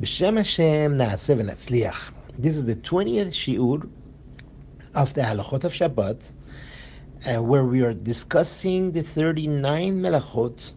[0.00, 2.12] B'Shem Hashem Na'aseh v'Natzliach.
[2.38, 3.86] This is the 20th Shiur
[4.94, 6.32] of the Halachot of Shabbat,
[7.26, 10.72] uh, where we are discussing the 39 Melachot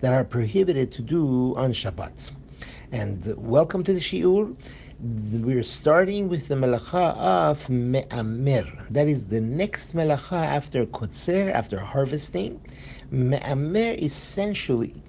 [0.00, 2.30] that are prohibited to do on Shabbat.
[2.90, 4.56] And welcome to the Shiur.
[4.98, 8.64] We're starting with the Melacha of Me'amer.
[8.88, 12.62] That is the next Melacha after Kotzer, after harvesting.
[13.10, 15.02] Me'amer essentially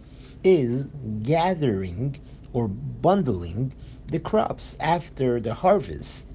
[0.44, 0.88] is
[1.24, 2.20] gathering
[2.54, 3.74] or bundling
[4.08, 6.34] the crops after the harvest.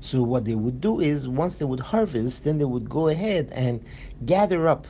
[0.00, 3.50] So what they would do is once they would harvest, then they would go ahead
[3.52, 3.84] and
[4.24, 4.86] gather up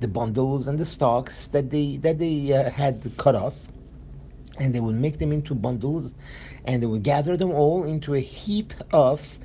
[0.00, 3.68] the bundles and the stalks that they that they uh, had cut off,
[4.58, 6.14] and they would make them into bundles,
[6.64, 9.38] and they would gather them all into a heap of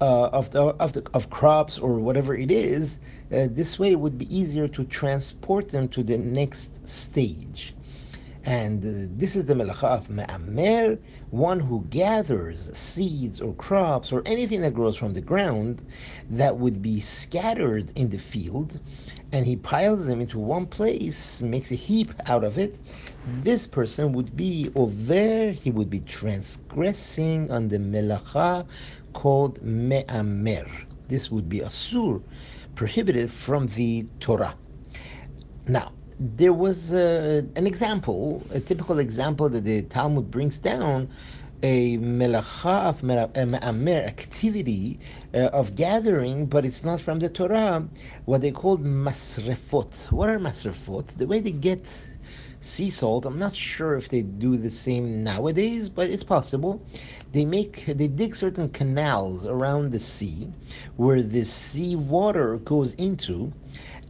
[0.00, 2.98] uh, of the of the of crops or whatever it is.
[3.32, 7.74] Uh, this way, it would be easier to transport them to the next stage.
[8.44, 14.22] And uh, this is the melacha of me'amer, one who gathers seeds or crops or
[14.24, 15.82] anything that grows from the ground
[16.30, 18.80] that would be scattered in the field,
[19.32, 22.78] and he piles them into one place, makes a heap out of it.
[23.42, 28.66] This person would be over, he would be transgressing on the melacha
[29.12, 30.66] called me'amer.
[31.08, 32.22] This would be asur,
[32.74, 34.54] prohibited from the Torah.
[35.66, 41.08] Now, there was uh, an example, a typical example that the Talmud brings down,
[41.62, 44.98] a melacha of me'amer activity
[45.32, 47.88] uh, of gathering, but it's not from the Torah,
[48.26, 50.12] what they call masrefot.
[50.12, 51.06] What are masrefot?
[51.16, 51.86] The way they get
[52.60, 56.82] sea salt, I'm not sure if they do the same nowadays, but it's possible.
[57.32, 60.52] They make, they dig certain canals around the sea
[60.96, 63.52] where the sea water goes into,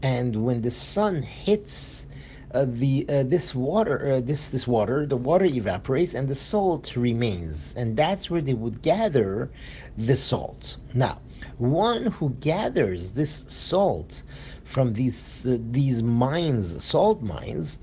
[0.03, 2.07] and when the sun hits
[2.53, 6.97] uh, the uh, this water uh, this this water the water evaporates and the salt
[6.97, 7.73] remains.
[7.77, 9.51] And that's where they would gather
[9.97, 10.77] the salt.
[10.95, 11.21] Now
[11.59, 14.23] one who gathers this salt
[14.65, 17.79] from these uh, these mines salt mines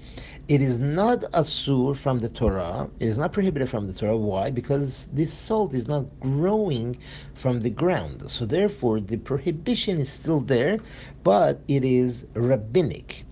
[0.47, 2.90] it is not asur from the Torah.
[3.00, 4.16] It is not prohibited from the Torah.
[4.16, 4.50] Why?
[4.50, 6.97] Because this salt is not growing
[7.34, 8.31] from the ground.
[8.31, 10.80] So therefore, the prohibition is still there,
[11.24, 13.25] but it is rabbinic.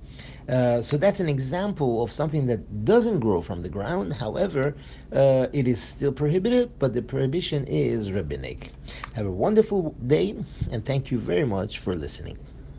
[0.50, 4.14] Uh, so that's an example of something that doesn't grow from the ground.
[4.14, 4.76] However,
[5.12, 8.72] uh, it is still prohibited, but the prohibition is rabbinic.
[9.14, 10.36] Have a wonderful day,
[10.70, 12.38] and thank you very much for listening.